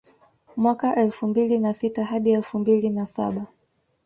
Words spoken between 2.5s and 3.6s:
mbili na saba